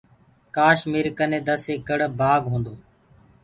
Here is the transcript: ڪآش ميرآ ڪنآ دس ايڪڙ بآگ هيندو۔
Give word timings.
ڪآش 0.55 0.79
ميرآ 0.91 1.11
ڪنآ 1.17 1.39
دس 1.47 1.63
ايڪڙ 1.71 1.99
بآگ 2.19 2.41
هيندو۔ 2.51 2.73